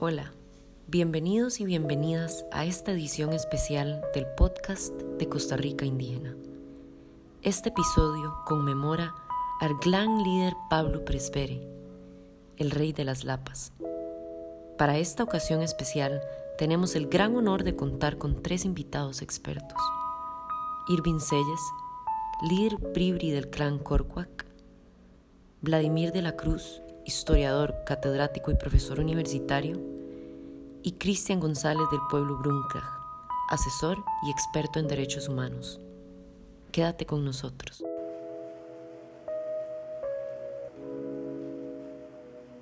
Hola, 0.00 0.32
bienvenidos 0.86 1.58
y 1.58 1.64
bienvenidas 1.64 2.44
a 2.52 2.64
esta 2.64 2.92
edición 2.92 3.32
especial 3.32 4.00
del 4.14 4.26
podcast 4.36 4.92
de 4.92 5.28
Costa 5.28 5.56
Rica 5.56 5.84
Indígena. 5.84 6.36
Este 7.42 7.70
episodio 7.70 8.32
conmemora 8.46 9.12
al 9.60 9.74
gran 9.84 10.22
líder 10.22 10.54
Pablo 10.70 11.04
Presbere, 11.04 11.66
el 12.58 12.70
rey 12.70 12.92
de 12.92 13.04
las 13.04 13.24
lapas. 13.24 13.72
Para 14.78 14.98
esta 14.98 15.24
ocasión 15.24 15.62
especial 15.62 16.22
tenemos 16.58 16.94
el 16.94 17.08
gran 17.08 17.34
honor 17.34 17.64
de 17.64 17.74
contar 17.74 18.18
con 18.18 18.40
tres 18.40 18.64
invitados 18.64 19.20
expertos. 19.20 19.82
Irving 20.88 21.18
Selles, 21.18 21.60
líder 22.48 22.76
bribri 22.76 23.32
del 23.32 23.50
clan 23.50 23.80
Corcuac, 23.80 24.46
Vladimir 25.60 26.12
de 26.12 26.22
la 26.22 26.36
Cruz, 26.36 26.82
historiador, 27.04 27.74
catedrático 27.84 28.50
y 28.50 28.54
profesor 28.54 29.00
universitario, 29.00 29.87
y 30.82 30.92
Cristian 30.92 31.40
González 31.40 31.86
del 31.90 32.00
pueblo 32.10 32.36
Bruncaj, 32.38 32.84
asesor 33.50 33.98
y 34.26 34.30
experto 34.30 34.78
en 34.78 34.88
derechos 34.88 35.28
humanos. 35.28 35.80
Quédate 36.72 37.06
con 37.06 37.24
nosotros. 37.24 37.82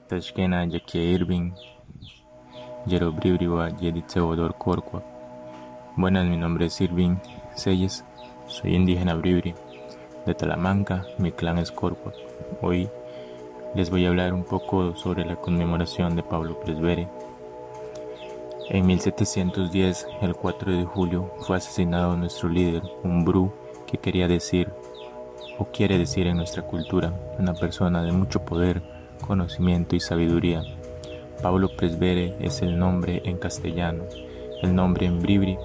Tashkena 0.09 0.65
Yakia 0.65 1.02
Irving, 1.02 1.52
Yerobribriwa 2.87 3.70
Yeditseodor 3.77 4.56
Corcua. 4.56 5.03
Buenas, 5.97 6.27
mi 6.27 6.37
nombre 6.37 6.67
es 6.67 6.80
Irving 6.80 7.17
Selles, 7.56 8.05
soy 8.47 8.77
indígena 8.77 9.14
bribri. 9.14 9.55
De 10.25 10.34
Talamanca, 10.34 11.06
mi 11.19 11.33
clan 11.33 11.59
es 11.59 11.70
Corcua. 11.70 12.12
Hoy 12.61 12.89
les 13.75 13.91
voy 13.91 14.06
a 14.06 14.09
hablar 14.09 14.33
un 14.33 14.45
poco 14.45 14.97
sobre 14.97 15.25
la 15.25 15.37
conmemoración 15.37 16.17
de 16.17 16.23
Pablo 16.23 16.59
Presbere. 16.61 17.09
En 18.69 18.84
1710, 18.84 20.09
el 20.22 20.34
4 20.34 20.72
de 20.72 20.84
julio, 20.84 21.33
fue 21.39 21.56
asesinado 21.56 22.17
nuestro 22.17 22.48
líder, 22.48 22.83
un 23.05 23.25
bru 23.25 23.53
que 23.86 23.97
quería 23.97 24.27
decir, 24.27 24.72
o 25.56 25.67
quiere 25.67 25.98
decir 25.98 26.27
en 26.27 26.39
nuestra 26.39 26.62
cultura, 26.62 27.14
una 27.39 27.55
persona 27.55 28.03
de 28.03 28.11
mucho 28.11 28.44
poder, 28.44 28.83
conocimiento 29.25 29.94
y 29.94 30.00
sabiduría. 30.00 30.64
Pablo 31.41 31.69
Presbere 31.77 32.34
es 32.41 32.61
el 32.61 32.77
nombre 32.77 33.22
en 33.25 33.39
castellano. 33.39 34.03
El 34.62 34.75
nombre 34.75 35.06
en 35.06 35.22
bribri 35.22 35.56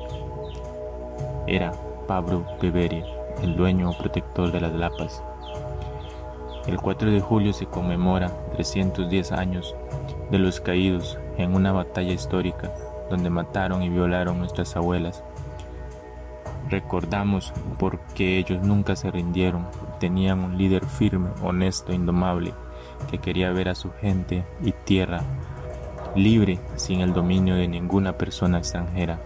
era 1.48 1.72
Pablo 2.08 2.46
Bebere, 2.62 3.04
el 3.42 3.56
dueño 3.56 3.90
o 3.90 3.98
protector 3.98 4.52
de 4.52 4.62
las 4.62 4.74
lapas. 4.74 5.24
El 6.68 6.78
4 6.78 7.10
de 7.10 7.20
julio 7.20 7.52
se 7.52 7.66
conmemora 7.66 8.32
310 8.54 9.32
años 9.32 9.76
de 10.30 10.38
los 10.38 10.62
caídos 10.62 11.18
en 11.38 11.56
una 11.56 11.72
batalla 11.72 12.14
histórica 12.14 12.72
donde 13.12 13.30
mataron 13.30 13.84
y 13.84 13.90
violaron 13.90 14.40
nuestras 14.40 14.76
abuelas. 14.76 15.24
Recordamos 16.70 17.54
porque 17.78 18.40
ellos 18.40 18.64
nunca 18.64 18.96
se 18.96 19.12
rindieron, 19.12 19.68
tenían 20.00 20.40
un 20.40 20.58
líder 20.58 20.86
firme, 20.86 21.30
honesto, 21.44 21.94
indomable, 21.94 22.54
que 23.10 23.20
quería 23.20 23.52
ver 23.52 23.70
a 23.70 23.76
su 23.76 23.92
gente 23.92 24.46
y 24.64 24.72
tierra 24.72 25.22
libre 26.16 26.60
sin 26.76 27.02
el 27.02 27.14
dominio 27.14 27.56
de 27.56 27.68
ninguna 27.68 28.18
persona 28.18 28.58
extranjera. 28.58 29.20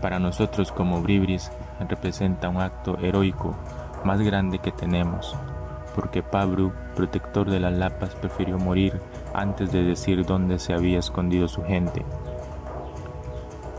Para 0.00 0.18
nosotros 0.18 0.70
como 0.70 1.00
Bribris 1.00 1.50
representa 1.88 2.48
un 2.48 2.58
acto 2.58 2.98
heroico 2.98 3.56
más 4.04 4.20
grande 4.20 4.58
que 4.58 4.70
tenemos, 4.70 5.34
porque 5.94 6.22
Pablo, 6.22 6.72
protector 6.94 7.50
de 7.50 7.60
las 7.60 7.72
lapas, 7.72 8.14
prefirió 8.14 8.58
morir 8.58 9.00
antes 9.32 9.72
de 9.72 9.82
decir 9.82 10.24
dónde 10.24 10.58
se 10.58 10.74
había 10.74 10.98
escondido 10.98 11.48
su 11.48 11.62
gente. 11.64 12.04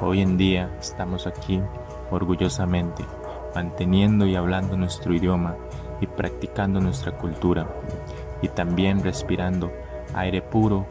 Hoy 0.02 0.22
en 0.22 0.36
día 0.36 0.70
estamos 0.78 1.26
aquí 1.26 1.62
orgullosamente, 2.12 3.06
manteniendo 3.56 4.26
y 4.26 4.36
hablando 4.36 4.76
nuestro 4.76 5.14
idioma 5.14 5.56
y 6.02 6.08
practicando 6.08 6.82
nuestra 6.82 7.14
cultura, 7.14 7.66
y 8.42 8.50
también 8.50 9.02
respirando 9.02 9.72
aire 10.14 10.42
puro 10.42 10.86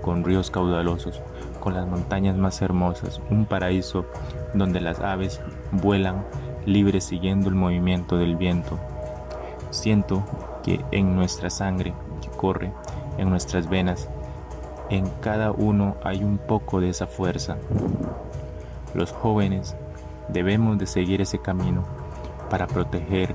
con 0.00 0.24
ríos 0.24 0.50
caudalosos, 0.50 1.20
con 1.60 1.74
las 1.74 1.86
montañas 1.86 2.38
más 2.38 2.62
hermosas, 2.62 3.20
un 3.28 3.44
paraíso 3.44 4.06
donde 4.54 4.80
las 4.80 5.00
aves 5.00 5.42
vuelan 5.70 6.24
libres 6.64 7.04
siguiendo 7.04 7.50
el 7.50 7.54
movimiento 7.56 8.16
del 8.16 8.36
viento. 8.36 8.78
Siento 9.68 10.24
que 10.62 10.82
en 10.92 11.14
nuestra 11.14 11.50
sangre 11.50 11.92
que 12.22 12.30
corre, 12.30 12.72
en 13.18 13.28
nuestras 13.28 13.68
venas, 13.68 14.08
en 14.88 15.06
cada 15.20 15.50
uno 15.50 15.96
hay 16.02 16.24
un 16.24 16.38
poco 16.38 16.80
de 16.80 16.88
esa 16.88 17.06
fuerza. 17.06 17.58
Los 18.96 19.12
jóvenes 19.12 19.76
debemos 20.30 20.78
de 20.78 20.86
seguir 20.86 21.20
ese 21.20 21.38
camino 21.38 21.84
para 22.48 22.66
proteger 22.66 23.34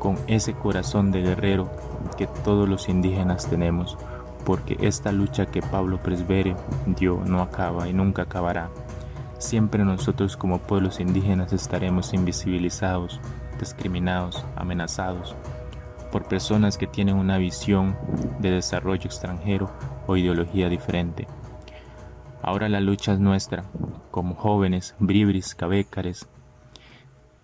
con 0.00 0.18
ese 0.26 0.52
corazón 0.52 1.12
de 1.12 1.22
guerrero 1.22 1.70
que 2.18 2.26
todos 2.26 2.68
los 2.68 2.88
indígenas 2.88 3.48
tenemos, 3.48 3.96
porque 4.44 4.78
esta 4.80 5.12
lucha 5.12 5.46
que 5.46 5.62
Pablo 5.62 6.02
Presbere 6.02 6.56
dio 6.86 7.22
no 7.24 7.40
acaba 7.40 7.88
y 7.88 7.92
nunca 7.92 8.22
acabará. 8.22 8.68
Siempre 9.38 9.84
nosotros 9.84 10.36
como 10.36 10.58
pueblos 10.58 10.98
indígenas 10.98 11.52
estaremos 11.52 12.12
invisibilizados, 12.12 13.20
discriminados, 13.60 14.44
amenazados 14.56 15.36
por 16.10 16.24
personas 16.24 16.78
que 16.78 16.88
tienen 16.88 17.14
una 17.14 17.38
visión 17.38 17.96
de 18.40 18.50
desarrollo 18.50 19.04
extranjero 19.04 19.70
o 20.08 20.16
ideología 20.16 20.68
diferente. 20.68 21.28
Ahora 22.42 22.68
la 22.68 22.80
lucha 22.80 23.12
es 23.12 23.18
nuestra, 23.18 23.64
como 24.16 24.34
jóvenes, 24.34 24.94
bribris, 24.98 25.54
cabécares, 25.54 26.26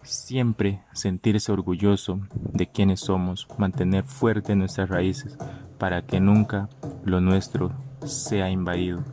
siempre 0.03 0.81
sentirse 0.95 1.53
orgulloso 1.53 2.21
de 2.33 2.67
quienes 2.67 3.01
somos, 3.01 3.47
mantener 3.59 4.05
fuerte 4.05 4.57
nuestras 4.57 4.89
raíces 4.89 5.37
para 5.77 6.01
que 6.01 6.19
nunca 6.19 6.71
lo 7.05 7.21
nuestro 7.21 7.73
sea 8.07 8.49
invadido 8.49 9.05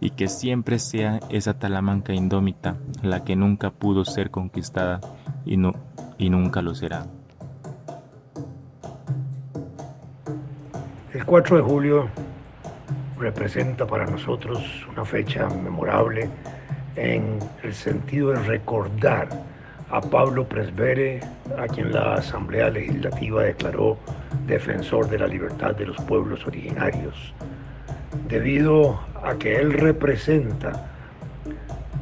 y 0.00 0.10
que 0.10 0.26
siempre 0.26 0.80
sea 0.80 1.20
esa 1.28 1.56
Talamanca 1.56 2.14
indómita 2.14 2.74
la 3.00 3.22
que 3.22 3.36
nunca 3.36 3.70
pudo 3.70 4.04
ser 4.04 4.32
conquistada 4.32 5.00
y, 5.44 5.58
no, 5.58 5.74
y 6.18 6.30
nunca 6.30 6.62
lo 6.62 6.74
será. 6.74 7.06
El 11.14 11.24
4 11.24 11.58
de 11.58 11.62
julio 11.62 12.08
representa 13.20 13.86
para 13.86 14.04
nosotros 14.04 14.84
una 14.90 15.04
fecha 15.04 15.48
memorable 15.48 16.28
en 16.96 17.38
el 17.62 17.74
sentido 17.74 18.30
de 18.30 18.40
recordar 18.40 19.28
a 19.90 20.00
Pablo 20.00 20.44
Presbere, 20.48 21.20
a 21.58 21.66
quien 21.66 21.92
la 21.92 22.14
Asamblea 22.14 22.70
Legislativa 22.70 23.42
declaró 23.42 23.98
defensor 24.46 25.08
de 25.08 25.18
la 25.18 25.26
libertad 25.26 25.74
de 25.74 25.86
los 25.86 25.96
pueblos 26.04 26.46
originarios, 26.46 27.34
debido 28.28 28.98
a 29.22 29.34
que 29.34 29.56
él 29.56 29.74
representa 29.74 30.88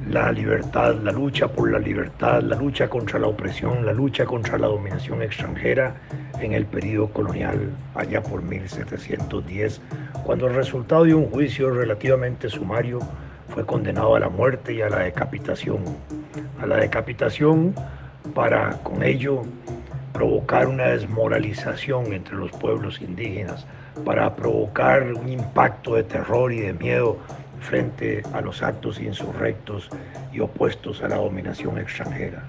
la 0.09 0.33
libertad, 0.33 0.95
la 1.03 1.12
lucha 1.12 1.49
por 1.49 1.71
la 1.71 1.79
libertad, 1.79 2.43
la 2.43 2.56
lucha 2.56 2.89
contra 2.89 3.19
la 3.19 3.27
opresión, 3.27 3.84
la 3.84 3.93
lucha 3.93 4.25
contra 4.25 4.56
la 4.56 4.67
dominación 4.67 5.23
extranjera 5.23 5.95
en 6.41 6.53
el 6.53 6.67
periodo 6.67 7.09
colonial 7.09 7.71
allá 7.95 8.23
por 8.23 8.43
1710, 8.43 9.81
cuando 10.25 10.47
el 10.47 10.55
resultado 10.55 11.05
de 11.05 11.15
un 11.15 11.27
juicio 11.27 11.71
relativamente 11.71 12.49
sumario 12.49 13.00
fue 13.50 13.66
condenado 13.66 14.16
a 14.16 14.21
la 14.21 14.28
muerte 14.28 14.75
y 14.75 14.83
a 14.83 14.88
la 14.88 15.00
decapitación. 15.00 15.78
A 16.61 16.66
la 16.66 16.77
decapitación 16.77 17.75
para 18.34 18.71
con 18.83 19.03
ello 19.03 19.43
provocar 20.12 20.66
una 20.66 20.88
desmoralización 20.88 22.12
entre 22.12 22.37
los 22.37 22.50
pueblos 22.53 23.00
indígenas, 23.00 23.66
para 24.05 24.34
provocar 24.34 25.12
un 25.15 25.28
impacto 25.28 25.94
de 25.94 26.05
terror 26.05 26.52
y 26.52 26.61
de 26.61 26.73
miedo 26.73 27.19
frente 27.61 28.23
a 28.32 28.41
los 28.41 28.62
actos 28.62 29.00
insurrectos 29.00 29.91
y 30.32 30.41
opuestos 30.41 31.02
a 31.02 31.08
la 31.08 31.17
dominación 31.17 31.79
extranjera. 31.79 32.43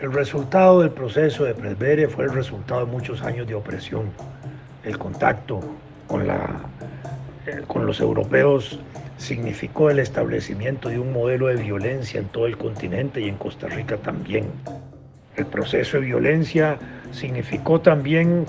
El 0.00 0.12
resultado 0.12 0.80
del 0.80 0.90
proceso 0.90 1.44
de 1.44 1.54
Presbere 1.54 2.08
fue 2.08 2.24
el 2.24 2.32
resultado 2.32 2.84
de 2.84 2.90
muchos 2.90 3.22
años 3.22 3.46
de 3.46 3.54
opresión. 3.54 4.10
El 4.82 4.98
contacto 4.98 5.60
con, 6.08 6.26
la, 6.26 6.60
con 7.66 7.86
los 7.86 8.00
europeos 8.00 8.78
significó 9.16 9.90
el 9.90 9.98
establecimiento 9.98 10.88
de 10.88 10.98
un 10.98 11.12
modelo 11.12 11.46
de 11.48 11.56
violencia 11.56 12.20
en 12.20 12.26
todo 12.26 12.46
el 12.46 12.56
continente 12.56 13.20
y 13.20 13.28
en 13.28 13.36
Costa 13.36 13.68
Rica 13.68 13.96
también. 13.96 14.46
El 15.36 15.46
proceso 15.46 15.98
de 15.98 16.06
violencia 16.06 16.78
significó 17.12 17.80
también 17.80 18.46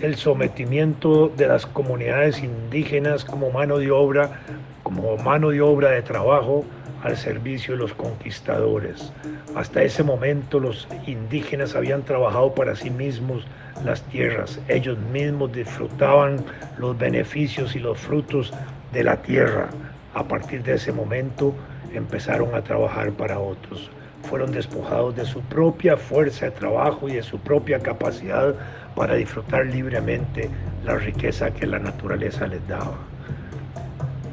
el 0.00 0.16
sometimiento 0.16 1.28
de 1.28 1.46
las 1.46 1.66
comunidades 1.66 2.42
indígenas 2.42 3.24
como 3.24 3.50
mano 3.50 3.78
de 3.78 3.90
obra, 3.90 4.40
como 4.82 5.16
mano 5.18 5.50
de 5.50 5.60
obra 5.60 5.90
de 5.90 6.02
trabajo 6.02 6.64
al 7.02 7.16
servicio 7.16 7.74
de 7.74 7.80
los 7.80 7.94
conquistadores. 7.94 9.12
Hasta 9.54 9.82
ese 9.82 10.02
momento 10.02 10.60
los 10.60 10.88
indígenas 11.06 11.74
habían 11.74 12.02
trabajado 12.02 12.54
para 12.54 12.76
sí 12.76 12.90
mismos 12.90 13.44
las 13.84 14.02
tierras, 14.02 14.60
ellos 14.68 14.98
mismos 15.12 15.52
disfrutaban 15.52 16.44
los 16.78 16.96
beneficios 16.96 17.74
y 17.74 17.80
los 17.80 17.98
frutos 17.98 18.52
de 18.92 19.04
la 19.04 19.16
tierra. 19.22 19.68
A 20.14 20.24
partir 20.24 20.62
de 20.62 20.74
ese 20.74 20.92
momento 20.92 21.54
empezaron 21.94 22.54
a 22.54 22.62
trabajar 22.62 23.12
para 23.12 23.38
otros. 23.38 23.90
Fueron 24.28 24.52
despojados 24.52 25.16
de 25.16 25.24
su 25.24 25.40
propia 25.42 25.96
fuerza 25.96 26.46
de 26.46 26.52
trabajo 26.52 27.08
y 27.08 27.14
de 27.14 27.22
su 27.22 27.38
propia 27.38 27.80
capacidad 27.80 28.54
para 28.94 29.14
disfrutar 29.14 29.66
libremente 29.66 30.48
la 30.84 30.96
riqueza 30.96 31.50
que 31.50 31.66
la 31.66 31.78
naturaleza 31.78 32.46
les 32.46 32.66
daba. 32.68 33.11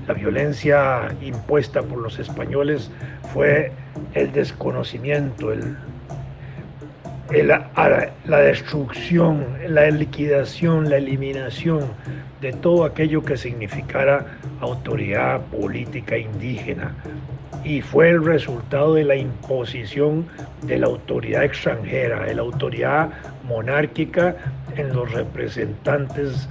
La 0.10 0.16
violencia 0.16 1.16
impuesta 1.22 1.84
por 1.84 2.00
los 2.00 2.18
españoles 2.18 2.90
fue 3.32 3.72
el 4.16 4.32
desconocimiento, 4.32 5.54
el, 5.54 5.78
la 8.26 8.40
destrucción, 8.40 9.46
la 9.68 9.88
liquidación, 9.92 10.90
la 10.90 10.98
eliminación 10.98 11.82
de 12.42 12.54
todo 12.54 12.86
aquello 12.86 13.24
que 13.24 13.38
significara 13.38 14.26
autoridad 14.62 15.42
política 15.42 16.18
indígena. 16.18 16.92
Y 17.64 17.84
fue 17.84 18.10
el 18.10 18.26
resultado 18.26 18.96
de 18.96 19.04
la 19.04 19.16
imposición 19.16 20.26
de 20.64 20.80
la 20.80 20.88
autoridad 20.88 21.44
extranjera, 21.44 22.24
de 22.24 22.34
la 22.34 22.42
autoridad 22.42 23.10
monárquica 23.48 24.36
en 24.76 24.92
los 24.92 25.12
representantes 25.12 26.50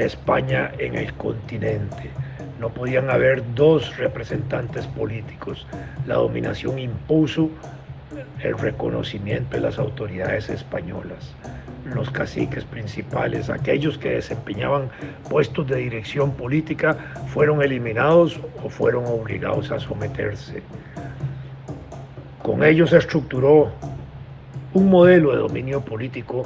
España 0.00 0.72
en 0.78 0.94
el 0.94 1.12
continente. 1.14 2.10
No 2.58 2.68
podían 2.68 3.10
haber 3.10 3.42
dos 3.54 3.96
representantes 3.96 4.86
políticos. 4.86 5.66
La 6.06 6.16
dominación 6.16 6.78
impuso 6.78 7.50
el 8.42 8.58
reconocimiento 8.58 9.56
de 9.56 9.62
las 9.62 9.78
autoridades 9.78 10.48
españolas. 10.48 11.34
Los 11.94 12.10
caciques 12.10 12.64
principales, 12.64 13.48
aquellos 13.48 13.96
que 13.98 14.10
desempeñaban 14.10 14.90
puestos 15.28 15.66
de 15.66 15.76
dirección 15.76 16.32
política, 16.32 16.96
fueron 17.28 17.62
eliminados 17.62 18.38
o 18.62 18.68
fueron 18.68 19.06
obligados 19.06 19.70
a 19.70 19.80
someterse. 19.80 20.62
Con 22.42 22.64
ellos 22.64 22.90
se 22.90 22.98
estructuró 22.98 23.72
un 24.72 24.90
modelo 24.90 25.32
de 25.32 25.38
dominio 25.38 25.80
político 25.80 26.44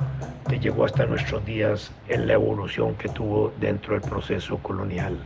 llegó 0.59 0.85
hasta 0.85 1.07
nuestros 1.07 1.45
días 1.45 1.93
en 2.09 2.27
la 2.27 2.35
evolución 2.35 2.95
que 2.95 3.09
tuvo 3.09 3.53
dentro 3.61 3.95
del 3.95 4.09
proceso 4.09 4.59
colonial. 4.59 5.17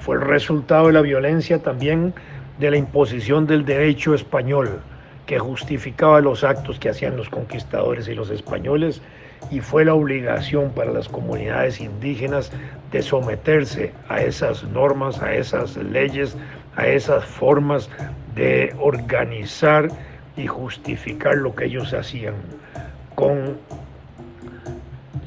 Fue 0.00 0.16
el 0.16 0.22
resultado 0.22 0.86
de 0.86 0.92
la 0.94 1.02
violencia 1.02 1.62
también 1.62 2.14
de 2.58 2.70
la 2.70 2.76
imposición 2.76 3.46
del 3.46 3.64
derecho 3.64 4.14
español 4.14 4.80
que 5.26 5.38
justificaba 5.38 6.20
los 6.20 6.44
actos 6.44 6.78
que 6.78 6.88
hacían 6.88 7.16
los 7.16 7.28
conquistadores 7.28 8.08
y 8.08 8.14
los 8.14 8.30
españoles 8.30 9.00
y 9.50 9.60
fue 9.60 9.84
la 9.84 9.94
obligación 9.94 10.70
para 10.70 10.92
las 10.92 11.08
comunidades 11.08 11.80
indígenas 11.80 12.52
de 12.92 13.02
someterse 13.02 13.92
a 14.08 14.20
esas 14.20 14.64
normas, 14.64 15.22
a 15.22 15.34
esas 15.34 15.76
leyes, 15.76 16.36
a 16.76 16.86
esas 16.86 17.24
formas 17.24 17.88
de 18.34 18.74
organizar 18.78 19.88
y 20.36 20.46
justificar 20.46 21.36
lo 21.36 21.54
que 21.54 21.66
ellos 21.66 21.92
hacían 21.94 22.34
con 23.14 23.56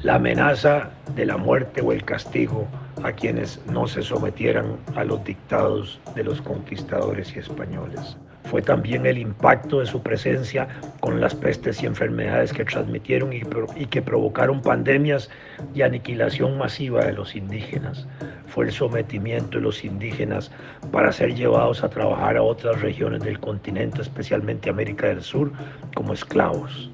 la 0.04 0.16
amenaza 0.16 0.90
de 1.16 1.24
la 1.24 1.38
muerte 1.38 1.80
o 1.80 1.90
el 1.90 2.04
castigo 2.04 2.68
a 3.02 3.12
quienes 3.12 3.58
no 3.72 3.86
se 3.86 4.02
sometieran 4.02 4.76
a 4.96 5.02
los 5.02 5.24
dictados 5.24 5.98
de 6.14 6.22
los 6.22 6.42
conquistadores 6.42 7.34
y 7.34 7.38
españoles. 7.38 8.18
Fue 8.44 8.60
también 8.60 9.06
el 9.06 9.16
impacto 9.16 9.80
de 9.80 9.86
su 9.86 10.02
presencia 10.02 10.68
con 11.00 11.22
las 11.22 11.34
pestes 11.34 11.82
y 11.82 11.86
enfermedades 11.86 12.52
que 12.52 12.66
transmitieron 12.66 13.32
y, 13.32 13.40
que 13.86 14.02
provocaron 14.02 14.60
pandemias 14.60 15.30
y 15.74 15.80
aniquilación 15.80 16.58
masiva 16.58 17.06
de 17.06 17.14
los 17.14 17.34
indígenas. 17.34 18.06
Fue 18.48 18.66
el 18.66 18.72
sometimiento 18.72 19.56
de 19.56 19.64
los 19.64 19.84
indígenas 19.84 20.50
para 20.92 21.12
ser 21.12 21.34
llevados 21.34 21.82
a 21.82 21.88
trabajar 21.88 22.36
a 22.36 22.42
otras 22.42 22.82
regiones 22.82 23.22
del 23.22 23.40
continente, 23.40 24.02
especialmente 24.02 24.68
América 24.68 25.06
del 25.06 25.22
Sur, 25.22 25.50
como 25.94 26.12
esclavos. 26.12 26.90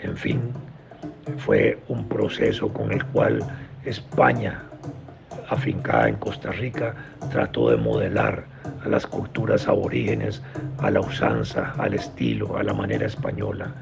En 0.00 0.16
fin, 0.16 0.40
fue 1.38 1.78
un 1.88 2.08
proceso 2.08 2.72
con 2.72 2.92
el 2.92 3.04
cual 3.06 3.40
España, 3.84 4.62
afincada 5.48 6.08
en 6.08 6.16
Costa 6.16 6.50
Rica, 6.52 6.94
trató 7.30 7.70
de 7.70 7.76
modelar 7.76 8.44
a 8.84 8.88
las 8.88 9.06
culturas 9.06 9.68
aborígenes, 9.68 10.42
a 10.78 10.90
la 10.90 11.00
usanza, 11.00 11.72
al 11.78 11.94
estilo, 11.94 12.56
a 12.56 12.62
la 12.62 12.74
manera 12.74 13.06
española. 13.06 13.72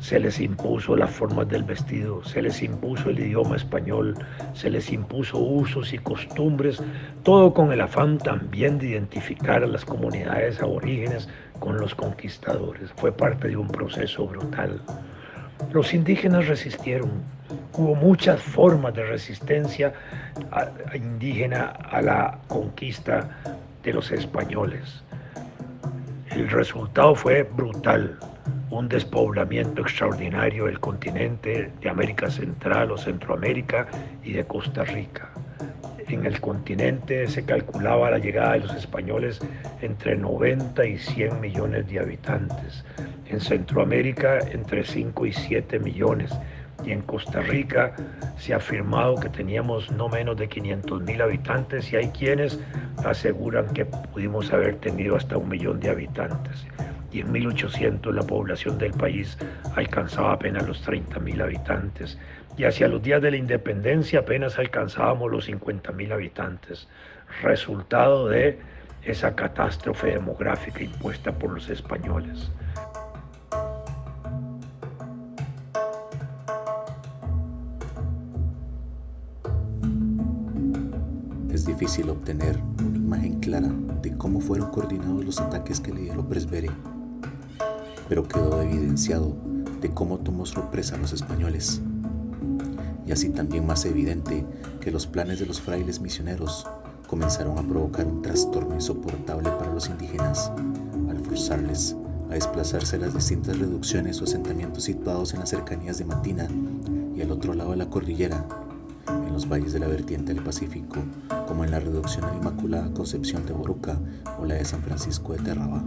Se 0.00 0.18
les 0.18 0.40
impuso 0.40 0.96
las 0.96 1.10
formas 1.10 1.48
del 1.48 1.62
vestido, 1.62 2.24
se 2.24 2.42
les 2.42 2.60
impuso 2.60 3.10
el 3.10 3.20
idioma 3.20 3.54
español, 3.54 4.16
se 4.52 4.68
les 4.68 4.92
impuso 4.92 5.38
usos 5.38 5.92
y 5.92 5.98
costumbres, 5.98 6.82
todo 7.22 7.54
con 7.54 7.70
el 7.70 7.80
afán 7.80 8.18
también 8.18 8.78
de 8.78 8.88
identificar 8.88 9.62
a 9.62 9.68
las 9.68 9.84
comunidades 9.84 10.60
aborígenes 10.60 11.28
con 11.60 11.78
los 11.78 11.94
conquistadores. 11.94 12.90
Fue 12.96 13.12
parte 13.12 13.46
de 13.46 13.56
un 13.56 13.68
proceso 13.68 14.26
brutal. 14.26 14.80
Los 15.70 15.94
indígenas 15.94 16.48
resistieron. 16.48 17.10
Hubo 17.74 17.94
muchas 17.94 18.40
formas 18.40 18.94
de 18.94 19.04
resistencia 19.04 19.92
indígena 20.94 21.72
a 21.90 22.02
la 22.02 22.38
conquista 22.48 23.28
de 23.82 23.92
los 23.92 24.10
españoles. 24.10 25.02
El 26.30 26.48
resultado 26.48 27.14
fue 27.14 27.42
brutal, 27.42 28.18
un 28.70 28.88
despoblamiento 28.88 29.82
extraordinario 29.82 30.66
del 30.66 30.80
continente 30.80 31.70
de 31.80 31.88
América 31.88 32.30
Central 32.30 32.90
o 32.90 32.98
Centroamérica 32.98 33.86
y 34.24 34.32
de 34.32 34.44
Costa 34.44 34.84
Rica. 34.84 35.28
En 36.12 36.26
el 36.26 36.42
continente 36.42 37.26
se 37.26 37.42
calculaba 37.46 38.10
la 38.10 38.18
llegada 38.18 38.52
de 38.52 38.58
los 38.60 38.74
españoles 38.74 39.40
entre 39.80 40.14
90 40.14 40.84
y 40.84 40.98
100 40.98 41.40
millones 41.40 41.88
de 41.88 42.00
habitantes. 42.00 42.84
En 43.30 43.40
Centroamérica 43.40 44.38
entre 44.40 44.84
5 44.84 45.24
y 45.24 45.32
7 45.32 45.78
millones. 45.78 46.30
Y 46.84 46.90
en 46.90 47.00
Costa 47.00 47.40
Rica 47.40 47.94
se 48.36 48.52
ha 48.52 48.58
afirmado 48.58 49.14
que 49.14 49.30
teníamos 49.30 49.90
no 49.90 50.10
menos 50.10 50.36
de 50.36 50.50
500 50.50 51.00
mil 51.02 51.22
habitantes 51.22 51.90
y 51.90 51.96
hay 51.96 52.08
quienes 52.08 52.60
aseguran 53.06 53.72
que 53.72 53.86
pudimos 53.86 54.52
haber 54.52 54.76
tenido 54.76 55.16
hasta 55.16 55.38
un 55.38 55.48
millón 55.48 55.80
de 55.80 55.88
habitantes. 55.88 56.66
Y 57.10 57.20
en 57.20 57.32
1800 57.32 58.14
la 58.14 58.22
población 58.22 58.76
del 58.76 58.92
país 58.92 59.38
alcanzaba 59.76 60.34
apenas 60.34 60.66
los 60.68 60.82
30 60.82 61.20
mil 61.20 61.40
habitantes 61.40 62.18
y 62.56 62.64
hacia 62.64 62.88
los 62.88 63.02
días 63.02 63.22
de 63.22 63.30
la 63.30 63.36
independencia 63.36 64.20
apenas 64.20 64.58
alcanzábamos 64.58 65.30
los 65.30 65.48
50.000 65.48 66.12
habitantes, 66.12 66.88
resultado 67.42 68.28
de 68.28 68.58
esa 69.02 69.34
catástrofe 69.34 70.08
demográfica 70.08 70.82
impuesta 70.82 71.32
por 71.32 71.50
los 71.50 71.68
españoles. 71.68 72.50
Es 81.50 81.66
difícil 81.66 82.10
obtener 82.10 82.58
una 82.80 82.96
imagen 82.96 83.40
clara 83.40 83.68
de 84.02 84.16
cómo 84.16 84.40
fueron 84.40 84.70
coordinados 84.70 85.24
los 85.24 85.40
ataques 85.40 85.80
que 85.80 85.92
lideró 85.92 86.28
Presbere, 86.28 86.70
pero 88.08 88.26
quedó 88.26 88.62
evidenciado 88.62 89.36
de 89.80 89.90
cómo 89.90 90.18
tomó 90.18 90.46
sorpresa 90.46 90.96
a 90.96 90.98
los 90.98 91.12
españoles 91.12 91.82
y 93.12 93.14
así 93.14 93.28
también 93.28 93.66
más 93.66 93.84
evidente 93.84 94.46
que 94.80 94.90
los 94.90 95.06
planes 95.06 95.38
de 95.38 95.44
los 95.44 95.60
frailes 95.60 96.00
misioneros 96.00 96.66
comenzaron 97.06 97.58
a 97.58 97.62
provocar 97.62 98.06
un 98.06 98.22
trastorno 98.22 98.74
insoportable 98.74 99.50
para 99.50 99.70
los 99.70 99.90
indígenas 99.90 100.50
al 101.10 101.20
forzarles 101.20 101.94
a 102.30 102.34
desplazarse 102.34 102.96
a 102.96 103.00
las 103.00 103.12
distintas 103.12 103.58
reducciones 103.58 104.18
o 104.22 104.24
asentamientos 104.24 104.84
situados 104.84 105.34
en 105.34 105.40
las 105.40 105.50
cercanías 105.50 105.98
de 105.98 106.06
Matina 106.06 106.48
y 107.14 107.20
al 107.20 107.30
otro 107.32 107.52
lado 107.52 107.72
de 107.72 107.76
la 107.76 107.90
cordillera, 107.90 108.46
en 109.06 109.30
los 109.34 109.46
valles 109.46 109.74
de 109.74 109.80
la 109.80 109.88
vertiente 109.88 110.32
del 110.32 110.42
Pacífico, 110.42 111.00
como 111.46 111.64
en 111.64 111.70
la 111.70 111.80
reducción 111.80 112.24
de 112.24 112.32
la 112.32 112.38
Inmaculada 112.38 112.94
Concepción 112.94 113.44
de 113.44 113.52
Boruca 113.52 114.00
o 114.40 114.46
la 114.46 114.54
de 114.54 114.64
San 114.64 114.80
Francisco 114.80 115.34
de 115.34 115.40
Terraba. 115.40 115.84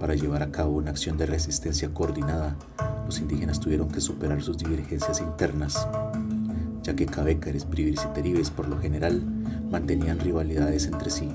Para 0.00 0.16
llevar 0.16 0.42
a 0.42 0.50
cabo 0.50 0.72
una 0.72 0.90
acción 0.90 1.16
de 1.16 1.26
resistencia 1.26 1.94
coordinada, 1.94 2.56
los 3.08 3.20
indígenas 3.20 3.58
tuvieron 3.58 3.88
que 3.88 4.02
superar 4.02 4.42
sus 4.42 4.58
divergencias 4.58 5.22
internas, 5.22 5.88
ya 6.82 6.94
que 6.94 7.06
cabécares, 7.06 7.66
bribris 7.66 8.04
y 8.04 8.12
teribes 8.12 8.50
por 8.50 8.68
lo 8.68 8.78
general 8.78 9.22
mantenían 9.70 10.18
rivalidades 10.18 10.84
entre 10.84 11.08
sí. 11.08 11.26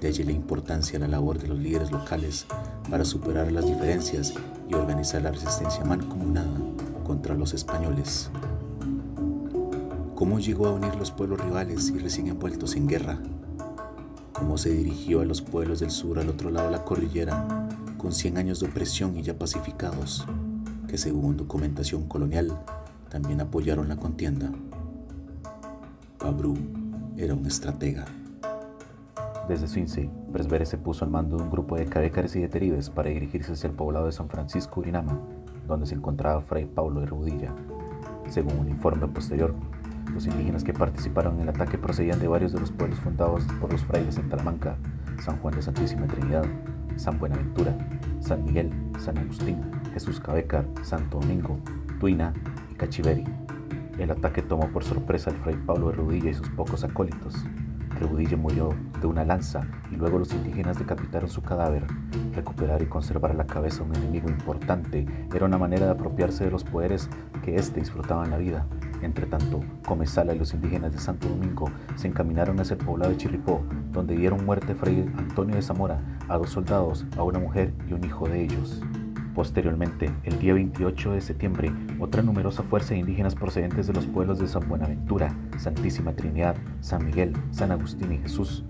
De 0.00 0.06
allí 0.06 0.22
la 0.22 0.30
importancia 0.30 0.92
de 0.92 1.00
la 1.00 1.08
labor 1.08 1.40
de 1.40 1.48
los 1.48 1.58
líderes 1.58 1.90
locales 1.90 2.46
para 2.88 3.04
superar 3.04 3.50
las 3.50 3.66
diferencias 3.66 4.34
y 4.68 4.74
organizar 4.74 5.20
la 5.22 5.32
resistencia 5.32 5.84
mancomunada 5.84 6.60
contra 7.02 7.34
los 7.34 7.54
españoles. 7.54 8.30
¿Cómo 10.14 10.38
llegó 10.38 10.68
a 10.68 10.74
unir 10.74 10.94
los 10.94 11.10
pueblos 11.10 11.40
rivales 11.40 11.90
y 11.90 11.98
recién 11.98 12.28
envueltos 12.28 12.76
en 12.76 12.86
guerra? 12.86 13.18
¿Cómo 14.32 14.58
se 14.58 14.70
dirigió 14.70 15.22
a 15.22 15.24
los 15.24 15.42
pueblos 15.42 15.80
del 15.80 15.90
sur 15.90 16.20
al 16.20 16.28
otro 16.28 16.52
lado 16.52 16.68
de 16.68 16.76
la 16.76 16.84
cordillera 16.84 17.68
con 17.98 18.12
100 18.12 18.38
años 18.38 18.60
de 18.60 18.68
opresión 18.68 19.16
y 19.16 19.22
ya 19.22 19.36
pacificados? 19.36 20.24
Según 20.98 21.36
documentación 21.36 22.08
colonial 22.08 22.56
también 23.08 23.40
apoyaron 23.40 23.88
la 23.88 23.96
contienda. 23.96 24.50
Pabru 26.18 26.56
era 27.16 27.34
un 27.34 27.46
estratega. 27.46 28.04
Desde 29.48 29.68
Suinsey, 29.68 30.10
Presbere 30.32 30.66
se 30.66 30.78
puso 30.78 31.04
al 31.04 31.10
mando 31.10 31.36
de 31.36 31.42
un 31.42 31.50
grupo 31.50 31.76
de 31.76 31.86
cadécares 31.86 32.34
y 32.34 32.40
de 32.40 32.48
teribes 32.48 32.90
para 32.90 33.10
dirigirse 33.10 33.52
hacia 33.52 33.68
el 33.68 33.74
poblado 33.74 34.06
de 34.06 34.12
San 34.12 34.28
Francisco 34.28 34.80
Urinama, 34.80 35.20
donde 35.68 35.86
se 35.86 35.94
encontraba 35.94 36.40
Fray 36.40 36.64
Paulo 36.64 37.00
de 37.00 37.06
Rudilla. 37.06 37.54
Según 38.28 38.58
un 38.58 38.68
informe 38.68 39.06
posterior, 39.06 39.54
los 40.12 40.26
indígenas 40.26 40.64
que 40.64 40.72
participaron 40.72 41.36
en 41.36 41.42
el 41.42 41.48
ataque 41.50 41.76
procedían 41.76 42.20
de 42.20 42.28
varios 42.28 42.52
de 42.52 42.60
los 42.60 42.70
pueblos 42.70 42.98
fundados 43.00 43.44
por 43.60 43.70
los 43.70 43.84
frailes 43.84 44.16
en 44.16 44.28
Talamanca, 44.28 44.76
San 45.22 45.38
Juan 45.38 45.54
de 45.54 45.62
Santísima 45.62 46.06
Trinidad, 46.06 46.44
San 46.96 47.18
Buenaventura, 47.18 47.76
San 48.20 48.44
Miguel, 48.44 48.70
San 48.98 49.18
Agustín, 49.18 49.58
Jesús 49.94 50.20
Cabecar, 50.20 50.66
Santo 50.82 51.20
Domingo, 51.20 51.58
Tuina 52.00 52.34
y 52.70 52.74
Cachiveri. 52.74 53.24
El 53.98 54.10
ataque 54.10 54.42
tomó 54.42 54.68
por 54.68 54.84
sorpresa 54.84 55.30
al 55.30 55.36
fray 55.36 55.56
Pablo 55.56 55.90
de 55.90 55.96
Rudilla 55.96 56.30
y 56.30 56.34
sus 56.34 56.50
pocos 56.50 56.84
acólitos. 56.84 57.46
Rudilla 58.00 58.36
murió 58.36 58.70
de 59.00 59.06
una 59.06 59.24
lanza 59.24 59.62
y 59.90 59.96
luego 59.96 60.18
los 60.18 60.32
indígenas 60.32 60.78
decapitaron 60.78 61.28
su 61.28 61.42
cadáver. 61.42 61.84
Recuperar 62.34 62.82
y 62.82 62.86
conservar 62.86 63.34
la 63.34 63.46
cabeza 63.46 63.84
de 63.84 63.90
un 63.90 63.96
enemigo 63.96 64.28
importante 64.28 65.06
era 65.32 65.46
una 65.46 65.58
manera 65.58 65.86
de 65.86 65.92
apropiarse 65.92 66.44
de 66.44 66.50
los 66.50 66.64
poderes 66.64 67.08
que 67.44 67.56
éste 67.56 67.80
disfrutaba 67.80 68.24
en 68.24 68.30
la 68.30 68.38
vida. 68.38 68.66
Entre 69.02 69.26
tanto, 69.26 69.60
Comesala 69.86 70.34
y 70.34 70.38
los 70.38 70.54
indígenas 70.54 70.92
de 70.92 70.98
Santo 70.98 71.28
Domingo 71.28 71.70
se 71.94 72.08
encaminaron 72.08 72.58
hacia 72.58 72.74
el 72.74 72.84
poblado 72.84 73.12
de 73.12 73.18
Chirripó, 73.18 73.62
donde 73.92 74.16
dieron 74.16 74.44
muerte 74.44 74.72
a 74.72 74.74
Fray 74.74 75.08
Antonio 75.16 75.54
de 75.54 75.62
Zamora, 75.62 76.00
a 76.28 76.38
dos 76.38 76.50
soldados, 76.50 77.06
a 77.16 77.22
una 77.22 77.38
mujer 77.38 77.72
y 77.88 77.92
un 77.92 78.04
hijo 78.04 78.26
de 78.28 78.42
ellos. 78.42 78.82
Posteriormente, 79.34 80.12
el 80.22 80.38
día 80.38 80.54
28 80.54 81.12
de 81.12 81.20
septiembre, 81.20 81.72
otra 81.98 82.22
numerosa 82.22 82.62
fuerza 82.62 82.94
de 82.94 83.00
indígenas 83.00 83.34
procedentes 83.34 83.88
de 83.88 83.92
los 83.92 84.06
pueblos 84.06 84.38
de 84.38 84.46
San 84.46 84.68
Buenaventura, 84.68 85.34
Santísima 85.58 86.12
Trinidad, 86.12 86.54
San 86.80 87.04
Miguel, 87.04 87.32
San 87.50 87.72
Agustín 87.72 88.12
y 88.12 88.18
Jesús, 88.18 88.64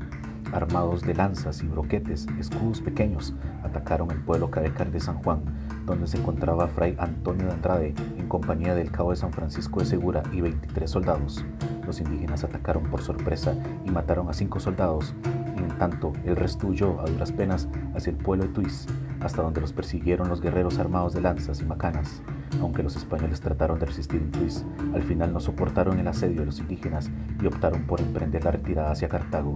armados 0.52 1.02
de 1.02 1.14
lanzas 1.14 1.62
y 1.62 1.66
broquetes, 1.66 2.26
escudos 2.38 2.80
pequeños, 2.80 3.34
atacaron 3.62 4.10
el 4.10 4.20
pueblo 4.20 4.50
Cadecar 4.50 4.90
de 4.90 5.00
San 5.00 5.16
Juan, 5.22 5.42
donde 5.84 6.06
se 6.06 6.16
encontraba 6.16 6.68
Fray 6.68 6.96
Antonio 6.98 7.46
de 7.46 7.52
Andrade 7.52 7.94
en 8.16 8.26
compañía 8.26 8.74
del 8.74 8.90
cabo 8.90 9.10
de 9.10 9.16
San 9.16 9.32
Francisco 9.32 9.80
de 9.80 9.86
Segura 9.86 10.22
y 10.32 10.40
23 10.40 10.90
soldados. 10.90 11.44
Los 11.86 12.00
indígenas 12.00 12.42
atacaron 12.42 12.84
por 12.84 13.02
sorpresa 13.02 13.54
y 13.84 13.90
mataron 13.90 14.30
a 14.30 14.32
cinco 14.32 14.60
soldados, 14.60 15.14
y 15.56 15.58
en 15.58 15.76
tanto 15.78 16.14
el 16.24 16.36
resto 16.36 16.68
huyó 16.68 17.00
a 17.02 17.04
duras 17.04 17.32
penas 17.32 17.68
hacia 17.94 18.10
el 18.10 18.16
pueblo 18.16 18.46
de 18.46 18.52
Tuis, 18.52 18.86
hasta 19.24 19.42
donde 19.42 19.62
los 19.62 19.72
persiguieron 19.72 20.28
los 20.28 20.42
guerreros 20.42 20.78
armados 20.78 21.14
de 21.14 21.22
lanzas 21.22 21.60
y 21.62 21.64
macanas. 21.64 22.22
Aunque 22.60 22.82
los 22.82 22.94
españoles 22.94 23.40
trataron 23.40 23.78
de 23.78 23.86
resistir 23.86 24.20
en 24.20 24.30
Tuis, 24.30 24.64
al 24.94 25.02
final 25.02 25.32
no 25.32 25.40
soportaron 25.40 25.98
el 25.98 26.06
asedio 26.06 26.40
de 26.40 26.46
los 26.46 26.60
indígenas 26.60 27.10
y 27.42 27.46
optaron 27.46 27.84
por 27.86 28.00
emprender 28.00 28.44
la 28.44 28.50
retirada 28.50 28.92
hacia 28.92 29.08
Cartago. 29.08 29.54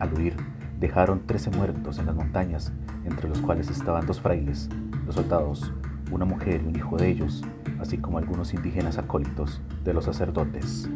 Al 0.00 0.12
huir, 0.12 0.36
dejaron 0.78 1.26
13 1.26 1.50
muertos 1.52 1.98
en 1.98 2.06
las 2.06 2.14
montañas, 2.14 2.72
entre 3.06 3.28
los 3.28 3.40
cuales 3.40 3.70
estaban 3.70 4.06
dos 4.06 4.20
frailes, 4.20 4.68
los 5.06 5.14
soldados, 5.14 5.72
una 6.10 6.26
mujer 6.26 6.60
y 6.62 6.68
un 6.68 6.76
hijo 6.76 6.96
de 6.98 7.08
ellos, 7.08 7.42
así 7.80 7.96
como 7.96 8.18
algunos 8.18 8.52
indígenas 8.52 8.98
acólitos 8.98 9.62
de 9.82 9.94
los 9.94 10.04
sacerdotes. 10.04 10.90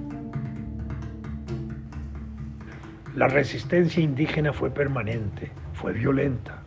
La 3.17 3.29
resistencia 3.29 4.03
indígena 4.03 4.53
fue 4.53 4.71
permanente, 4.71 5.51
fue 5.73 5.93
violenta, 5.93 6.63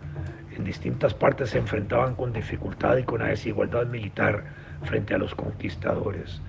en 0.58 0.64
distintas 0.64 1.14
partes 1.14 1.52
se 1.52 1.58
enfrentaban 1.58 2.16
con 2.16 2.34
dificultad 2.34 2.98
y 2.98 3.04
con 3.04 3.20
la 3.20 3.28
desigualdad 3.28 3.86
militar 3.88 4.44
frente 4.84 5.14
a 5.14 5.18
los 5.18 5.34
conquistadores. 5.36 6.42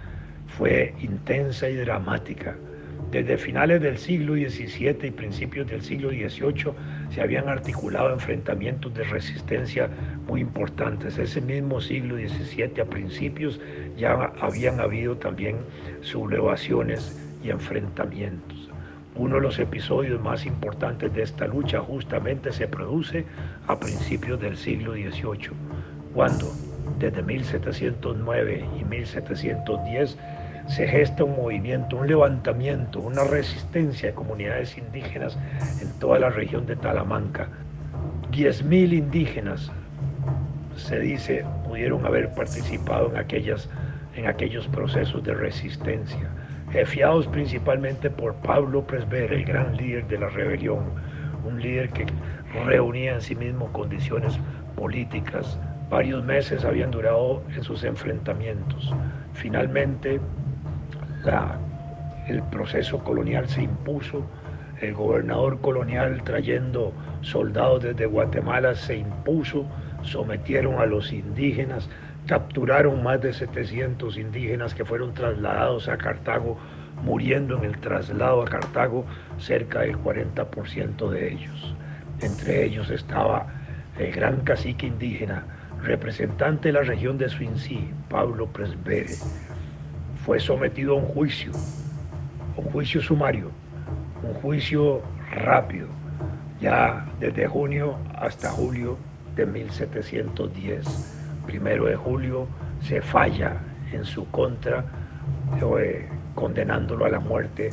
Fue 0.48 0.94
intensa 1.00 1.68
y 1.68 1.76
dramática. 1.76 2.54
Desde 3.10 3.38
finales 3.38 3.80
del 3.80 3.98
siglo 3.98 4.34
XVII 4.34 5.06
y 5.06 5.10
principios 5.10 5.68
del 5.68 5.82
siglo 5.82 6.10
XVIII 6.10 6.72
se 7.10 7.22
habían 7.22 7.48
articulado 7.48 8.12
enfrentamientos 8.12 8.92
de 8.94 9.04
resistencia 9.04 9.88
muy 10.26 10.40
importantes. 10.40 11.18
Ese 11.18 11.40
mismo 11.40 11.80
siglo 11.80 12.16
XVII 12.16 12.80
a 12.80 12.84
principios 12.84 13.60
ya 13.96 14.32
habían 14.40 14.80
habido 14.80 15.16
también 15.16 15.58
sublevaciones 16.00 17.16
y 17.42 17.50
enfrentamientos. 17.50 18.73
Uno 19.16 19.36
de 19.36 19.42
los 19.42 19.60
episodios 19.60 20.20
más 20.20 20.44
importantes 20.44 21.14
de 21.14 21.22
esta 21.22 21.46
lucha 21.46 21.80
justamente 21.80 22.52
se 22.52 22.66
produce 22.66 23.24
a 23.68 23.78
principios 23.78 24.40
del 24.40 24.56
siglo 24.56 24.94
XVIII, 24.94 25.50
cuando 26.12 26.50
desde 26.98 27.22
1709 27.22 28.64
y 28.80 28.84
1710 28.84 30.18
se 30.66 30.88
gesta 30.88 31.22
un 31.22 31.36
movimiento, 31.36 31.96
un 31.96 32.08
levantamiento, 32.08 32.98
una 33.00 33.22
resistencia 33.22 34.08
de 34.08 34.14
comunidades 34.14 34.76
indígenas 34.76 35.38
en 35.80 35.92
toda 36.00 36.18
la 36.18 36.30
región 36.30 36.66
de 36.66 36.74
Talamanca. 36.74 37.48
10.000 38.32 38.94
indígenas, 38.94 39.70
se 40.76 40.98
dice, 40.98 41.44
pudieron 41.68 42.04
haber 42.04 42.34
participado 42.34 43.10
en, 43.12 43.18
aquellas, 43.18 43.68
en 44.16 44.26
aquellos 44.26 44.66
procesos 44.66 45.22
de 45.22 45.34
resistencia 45.34 46.30
jefiados 46.74 47.28
principalmente 47.28 48.10
por 48.10 48.34
Pablo 48.34 48.84
Presber, 48.84 49.32
el 49.32 49.44
gran 49.44 49.76
líder 49.76 50.08
de 50.08 50.18
la 50.18 50.28
rebelión, 50.28 50.80
un 51.46 51.62
líder 51.62 51.88
que 51.90 52.04
reunía 52.66 53.14
en 53.14 53.20
sí 53.20 53.36
mismo 53.36 53.72
condiciones 53.72 54.40
políticas. 54.74 55.56
Varios 55.88 56.24
meses 56.24 56.64
habían 56.64 56.90
durado 56.90 57.44
en 57.54 57.62
sus 57.62 57.84
enfrentamientos. 57.84 58.92
Finalmente, 59.34 60.20
el 62.26 62.42
proceso 62.50 62.98
colonial 63.04 63.48
se 63.48 63.62
impuso, 63.62 64.26
el 64.80 64.94
gobernador 64.94 65.60
colonial 65.60 66.24
trayendo 66.24 66.92
soldados 67.20 67.84
desde 67.84 68.06
Guatemala 68.06 68.74
se 68.74 68.96
impuso, 68.96 69.64
sometieron 70.02 70.80
a 70.80 70.86
los 70.86 71.12
indígenas, 71.12 71.88
capturaron 72.26 73.02
más 73.02 73.20
de 73.20 73.32
700 73.32 74.16
indígenas 74.16 74.74
que 74.74 74.84
fueron 74.84 75.12
trasladados 75.12 75.88
a 75.88 75.98
Cartago, 75.98 76.58
muriendo 77.02 77.58
en 77.58 77.64
el 77.64 77.78
traslado 77.78 78.42
a 78.42 78.46
Cartago 78.46 79.04
cerca 79.38 79.80
del 79.80 79.98
40% 79.98 81.10
de 81.10 81.32
ellos. 81.32 81.74
Entre 82.20 82.64
ellos 82.64 82.90
estaba 82.90 83.46
el 83.98 84.12
gran 84.12 84.40
cacique 84.40 84.86
indígena, 84.86 85.44
representante 85.82 86.68
de 86.68 86.72
la 86.72 86.82
región 86.82 87.18
de 87.18 87.28
Suincí, 87.28 87.90
Pablo 88.08 88.46
Presbere. 88.46 89.16
Fue 90.24 90.40
sometido 90.40 90.94
a 90.94 90.96
un 90.96 91.06
juicio, 91.06 91.52
un 92.56 92.64
juicio 92.70 93.02
sumario, 93.02 93.50
un 94.22 94.32
juicio 94.34 95.02
rápido, 95.30 95.88
ya 96.58 97.06
desde 97.20 97.46
junio 97.46 97.98
hasta 98.18 98.50
julio 98.50 98.96
de 99.36 99.44
1710 99.44 101.23
primero 101.46 101.86
de 101.86 101.96
julio 101.96 102.46
se 102.80 103.00
falla 103.00 103.56
en 103.92 104.04
su 104.04 104.30
contra, 104.30 104.84
eh, 105.80 106.08
condenándolo 106.34 107.04
a 107.04 107.08
la 107.08 107.20
muerte, 107.20 107.70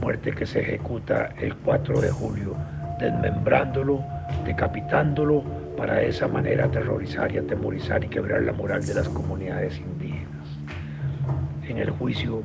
muerte 0.00 0.32
que 0.32 0.46
se 0.46 0.60
ejecuta 0.60 1.30
el 1.40 1.56
4 1.56 2.00
de 2.00 2.10
julio, 2.10 2.54
desmembrándolo, 2.98 4.04
decapitándolo, 4.44 5.42
para 5.76 5.94
de 5.94 6.08
esa 6.08 6.28
manera 6.28 6.66
aterrorizar 6.66 7.32
y 7.32 7.38
atemorizar 7.38 8.04
y 8.04 8.08
quebrar 8.08 8.42
la 8.42 8.52
moral 8.52 8.86
de 8.86 8.94
las 8.94 9.08
comunidades 9.08 9.78
indígenas. 9.78 10.46
En 11.66 11.78
el 11.78 11.90
juicio, 11.90 12.42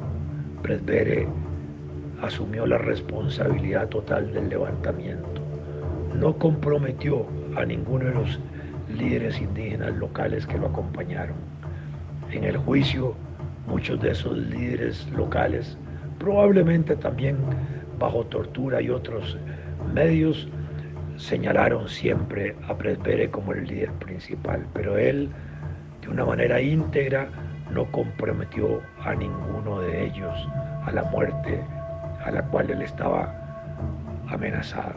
Presbere 0.62 1.28
asumió 2.22 2.66
la 2.66 2.78
responsabilidad 2.78 3.90
total 3.90 4.34
del 4.34 4.50
levantamiento. 4.50 5.42
No 6.16 6.38
comprometió 6.38 7.28
a 7.56 7.66
ninguno 7.66 8.06
de 8.06 8.14
los 8.14 8.40
líderes 8.90 9.40
indígenas 9.40 9.96
locales 9.96 10.46
que 10.46 10.58
lo 10.58 10.68
acompañaron. 10.68 11.36
En 12.32 12.44
el 12.44 12.58
juicio, 12.58 13.16
muchos 13.68 14.00
de 14.02 14.12
esos 14.12 14.38
líderes 14.38 15.08
locales, 15.12 15.78
probablemente 16.20 16.96
también 16.96 17.38
bajo 18.00 18.26
tortura 18.26 18.82
y 18.82 18.90
otros 18.90 19.38
medios, 19.94 20.48
señalaron 21.18 21.90
siempre 21.90 22.56
a 22.68 22.76
Presbere 22.76 23.30
como 23.30 23.54
el 23.54 23.66
líder 23.66 23.92
principal, 23.94 24.66
pero 24.74 24.98
él, 24.98 25.30
de 26.02 26.10
una 26.10 26.26
manera 26.26 26.62
íntegra, 26.62 27.30
no 27.74 27.86
comprometió 27.92 28.82
a 29.04 29.14
ninguno 29.16 29.82
de 29.82 30.06
ellos 30.06 30.34
a 30.86 30.92
la 30.92 31.04
muerte 31.04 31.60
a 32.24 32.32
la 32.32 32.44
cual 32.44 32.70
él 32.70 32.82
estaba 32.82 33.34
amenazado. 34.30 34.96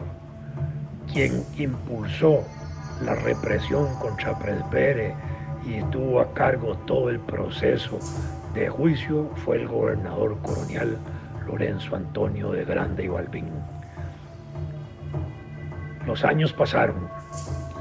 Quien 1.11 1.43
impulsó 1.57 2.43
la 3.03 3.15
represión 3.15 3.87
contra 3.95 4.37
Presbere 4.37 5.13
y 5.65 5.81
tuvo 5.91 6.21
a 6.21 6.33
cargo 6.33 6.75
todo 6.85 7.09
el 7.09 7.19
proceso 7.19 7.99
de 8.53 8.69
juicio 8.69 9.29
fue 9.43 9.57
el 9.57 9.67
gobernador 9.67 10.37
colonial 10.41 10.97
Lorenzo 11.47 11.95
Antonio 11.95 12.51
de 12.51 12.65
Grande 12.65 13.05
y 13.05 13.07
Balbín. 13.07 13.49
Los 16.05 16.23
años 16.23 16.51
pasaron, 16.53 17.07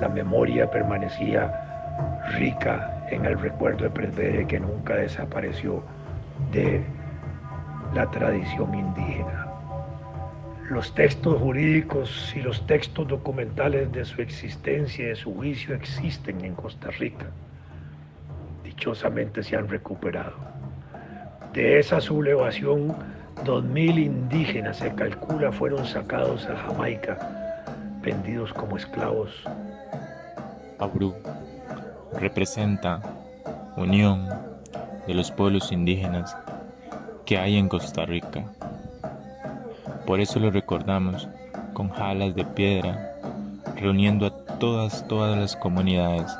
la 0.00 0.08
memoria 0.08 0.70
permanecía 0.70 1.52
rica 2.34 3.06
en 3.10 3.24
el 3.24 3.38
recuerdo 3.38 3.84
de 3.84 3.90
Presbere 3.90 4.46
que 4.46 4.60
nunca 4.60 4.94
desapareció 4.94 5.82
de 6.52 6.84
la 7.94 8.10
tradición 8.10 8.74
indígena. 8.74 9.49
Los 10.70 10.94
textos 10.94 11.36
jurídicos 11.40 12.32
y 12.36 12.42
los 12.42 12.64
textos 12.64 13.08
documentales 13.08 13.90
de 13.90 14.04
su 14.04 14.22
existencia 14.22 15.04
y 15.04 15.08
de 15.08 15.16
su 15.16 15.34
juicio 15.34 15.74
existen 15.74 16.44
en 16.44 16.54
Costa 16.54 16.92
Rica. 16.92 17.26
Dichosamente 18.62 19.42
se 19.42 19.56
han 19.56 19.66
recuperado. 19.66 20.36
De 21.52 21.80
esa 21.80 22.00
sublevación, 22.00 22.94
dos 23.44 23.64
mil 23.64 23.98
indígenas 23.98 24.76
se 24.76 24.94
calcula 24.94 25.50
fueron 25.50 25.84
sacados 25.84 26.46
a 26.46 26.54
Jamaica, 26.54 27.18
vendidos 28.00 28.52
como 28.52 28.76
esclavos. 28.76 29.42
Abrú 30.78 31.16
representa 32.20 33.02
unión 33.76 34.28
de 35.08 35.14
los 35.14 35.32
pueblos 35.32 35.72
indígenas 35.72 36.36
que 37.26 37.38
hay 37.38 37.56
en 37.56 37.68
Costa 37.68 38.06
Rica. 38.06 38.44
Por 40.10 40.18
eso 40.18 40.40
lo 40.40 40.50
recordamos 40.50 41.28
con 41.72 41.90
jalas 41.90 42.34
de 42.34 42.44
piedra, 42.44 43.14
reuniendo 43.76 44.26
a 44.26 44.30
todas, 44.58 45.06
todas 45.06 45.38
las 45.38 45.54
comunidades 45.54 46.36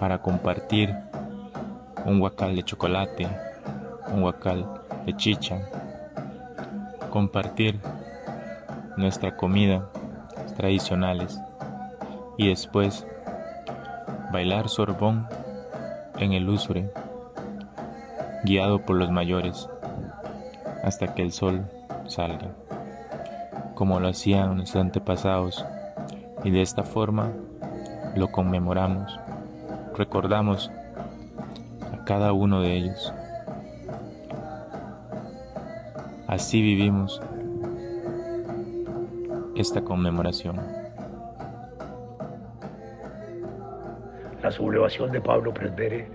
para 0.00 0.22
compartir 0.22 0.96
un 2.06 2.22
huacal 2.22 2.56
de 2.56 2.62
chocolate, 2.62 3.28
un 4.14 4.22
huacal 4.22 4.80
de 5.04 5.14
chicha, 5.14 5.60
compartir 7.10 7.78
nuestra 8.96 9.36
comida 9.36 9.90
tradicionales 10.56 11.38
y 12.38 12.48
después 12.48 13.06
bailar 14.32 14.70
sorbón 14.70 15.28
en 16.18 16.32
el 16.32 16.48
usure, 16.48 16.90
guiado 18.44 18.78
por 18.86 18.96
los 18.96 19.10
mayores, 19.10 19.68
hasta 20.82 21.12
que 21.14 21.20
el 21.20 21.32
sol 21.32 21.70
salga, 22.06 22.54
como 23.76 24.00
lo 24.00 24.08
hacían 24.08 24.56
nuestros 24.56 24.82
antepasados, 24.82 25.62
y 26.42 26.50
de 26.50 26.62
esta 26.62 26.82
forma 26.82 27.30
lo 28.16 28.28
conmemoramos, 28.32 29.20
recordamos 29.94 30.72
a 31.92 32.02
cada 32.06 32.32
uno 32.32 32.62
de 32.62 32.74
ellos. 32.74 33.12
Así 36.26 36.62
vivimos 36.62 37.20
esta 39.56 39.82
conmemoración. 39.82 40.56
La 44.42 44.50
sublevación 44.50 45.12
de 45.12 45.20
Pablo 45.20 45.52
Presbere 45.52 46.08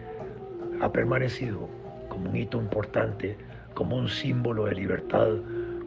ha 0.82 0.92
permanecido 0.92 1.70
como 2.10 2.32
un 2.32 2.36
hito 2.36 2.58
importante, 2.58 3.38
como 3.76 3.98
un 3.98 4.10
símbolo 4.10 4.66
de 4.66 4.74
libertad, 4.74 5.28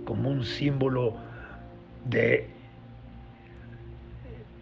como 0.05 0.31
un 0.31 0.45
símbolo 0.45 1.34
de 2.05 2.47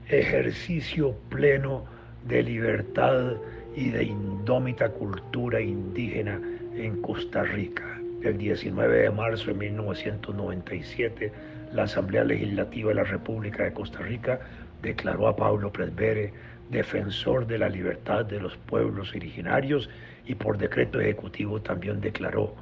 ejercicio 0.08 1.14
pleno 1.28 1.84
de 2.26 2.42
libertad 2.42 3.34
y 3.74 3.90
de 3.90 4.04
indómita 4.04 4.88
cultura 4.90 5.60
indígena 5.60 6.40
en 6.76 7.00
Costa 7.02 7.42
Rica. 7.42 7.98
El 8.22 8.38
19 8.38 9.02
de 9.02 9.10
marzo 9.10 9.46
de 9.46 9.54
1997, 9.54 11.32
la 11.72 11.84
Asamblea 11.84 12.24
Legislativa 12.24 12.90
de 12.90 12.94
la 12.96 13.04
República 13.04 13.64
de 13.64 13.72
Costa 13.72 13.98
Rica 14.00 14.40
declaró 14.82 15.28
a 15.28 15.36
Pablo 15.36 15.72
Presbere 15.72 16.32
defensor 16.70 17.46
de 17.46 17.58
la 17.58 17.68
libertad 17.68 18.24
de 18.24 18.40
los 18.40 18.56
pueblos 18.56 19.14
originarios 19.14 19.90
y 20.26 20.34
por 20.34 20.56
decreto 20.56 21.00
ejecutivo 21.00 21.60
también 21.60 22.00
declaró 22.00 22.54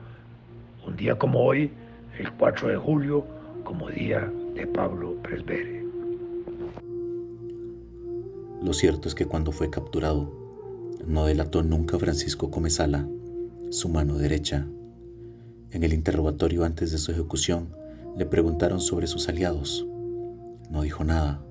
un 0.86 0.96
día 0.96 1.14
como 1.16 1.40
hoy, 1.40 1.70
el 2.18 2.32
4 2.32 2.68
de 2.68 2.76
julio, 2.76 3.26
como 3.64 3.90
día 3.90 4.30
de 4.54 4.66
Pablo 4.66 5.16
Presbere. 5.22 5.84
Lo 8.62 8.72
cierto 8.72 9.08
es 9.08 9.14
que 9.14 9.26
cuando 9.26 9.52
fue 9.52 9.70
capturado, 9.70 10.30
no 11.06 11.26
delató 11.26 11.62
nunca 11.62 11.96
a 11.96 12.00
Francisco 12.00 12.50
Comezala, 12.50 13.08
su 13.70 13.88
mano 13.88 14.18
derecha. 14.18 14.66
En 15.70 15.84
el 15.84 15.92
interrogatorio 15.92 16.64
antes 16.64 16.92
de 16.92 16.98
su 16.98 17.12
ejecución, 17.12 17.68
le 18.16 18.26
preguntaron 18.26 18.80
sobre 18.80 19.06
sus 19.06 19.28
aliados. 19.28 19.86
No 20.70 20.82
dijo 20.82 21.04
nada. 21.04 21.42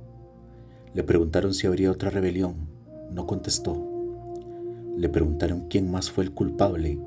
Le 0.94 1.04
preguntaron 1.04 1.54
si 1.54 1.68
habría 1.68 1.92
otra 1.92 2.10
rebelión. 2.10 2.56
No 3.12 3.26
contestó. 3.26 3.86
Le 4.98 5.10
preguntaron 5.10 5.68
quién 5.70 5.90
más 5.90 6.12
fue 6.12 6.26
el 6.26 6.32
culpable 6.32 7.00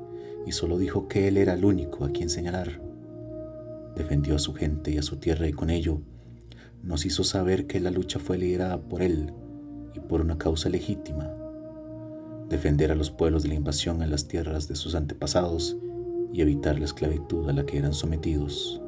y 0.45 0.51
solo 0.51 0.77
dijo 0.77 1.07
que 1.07 1.27
él 1.27 1.37
era 1.37 1.53
el 1.53 1.63
único 1.63 2.03
a 2.03 2.11
quien 2.11 2.29
señalar. 2.29 2.81
Defendió 3.95 4.35
a 4.35 4.39
su 4.39 4.53
gente 4.53 4.91
y 4.91 4.97
a 4.97 5.03
su 5.03 5.17
tierra 5.17 5.47
y 5.47 5.53
con 5.53 5.69
ello 5.69 6.01
nos 6.83 7.05
hizo 7.05 7.23
saber 7.23 7.65
que 7.65 7.79
la 7.79 7.91
lucha 7.91 8.19
fue 8.19 8.37
liderada 8.37 8.81
por 8.81 9.01
él 9.01 9.33
y 9.93 9.99
por 9.99 10.21
una 10.21 10.37
causa 10.37 10.69
legítima, 10.69 11.33
defender 12.49 12.91
a 12.91 12.95
los 12.95 13.09
pueblos 13.09 13.43
de 13.43 13.49
la 13.49 13.55
invasión 13.55 14.01
en 14.01 14.09
las 14.09 14.27
tierras 14.27 14.67
de 14.67 14.75
sus 14.75 14.93
antepasados 14.95 15.77
y 16.33 16.41
evitar 16.41 16.77
la 16.77 16.85
esclavitud 16.85 17.47
a 17.49 17.53
la 17.53 17.65
que 17.65 17.77
eran 17.77 17.93
sometidos. 17.93 18.81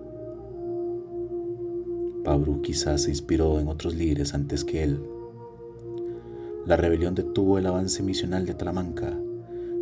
Pablo 2.25 2.61
quizás 2.61 3.03
se 3.03 3.11
inspiró 3.11 3.59
en 3.59 3.67
otros 3.67 3.95
líderes 3.95 4.33
antes 4.33 4.65
que 4.65 4.83
él. 4.83 4.99
La 6.65 6.75
rebelión 6.75 7.13
detuvo 7.13 7.59
el 7.59 7.67
avance 7.67 8.01
misional 8.01 8.47
de 8.47 8.55
Talamanca. 8.55 9.15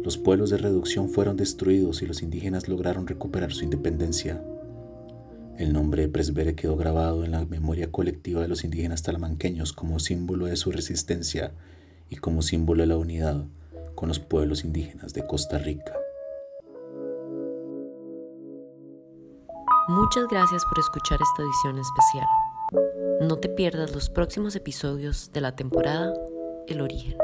Los 0.03 0.17
pueblos 0.17 0.49
de 0.49 0.57
reducción 0.57 1.07
fueron 1.07 1.38
destruidos 1.38 2.01
y 2.01 2.05
los 2.05 2.21
indígenas 2.21 2.67
lograron 2.67 3.07
recuperar 3.07 3.53
su 3.53 3.63
independencia. 3.63 4.43
El 5.57 5.71
nombre 5.71 6.03
de 6.03 6.09
Presbere 6.09 6.55
quedó 6.55 6.75
grabado 6.75 7.23
en 7.23 7.31
la 7.31 7.45
memoria 7.45 7.91
colectiva 7.91 8.41
de 8.41 8.47
los 8.47 8.63
indígenas 8.63 9.03
talamanqueños 9.03 9.71
como 9.71 9.99
símbolo 9.99 10.47
de 10.47 10.55
su 10.55 10.71
resistencia 10.71 11.51
y 12.09 12.15
como 12.15 12.41
símbolo 12.41 12.81
de 12.81 12.87
la 12.87 12.97
unidad 12.97 13.45
con 13.93 14.07
los 14.07 14.19
pueblos 14.19 14.63
indígenas 14.63 15.13
de 15.13 15.25
Costa 15.27 15.59
Rica. 15.59 15.93
Muchas 19.89 20.25
gracias 20.27 20.63
por 20.65 20.79
escuchar 20.79 21.19
esta 21.21 21.43
edición 21.43 21.77
especial. 21.77 22.27
No 23.27 23.37
te 23.37 23.49
pierdas 23.49 23.93
los 23.93 24.09
próximos 24.09 24.55
episodios 24.55 25.31
de 25.33 25.41
la 25.41 25.55
temporada 25.55 26.13
El 26.67 26.81
Origen. 26.81 27.15